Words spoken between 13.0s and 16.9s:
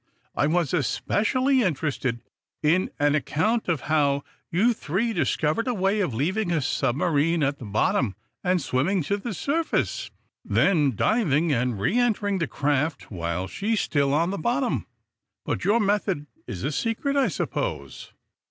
while she's still on the bottom. But your method is a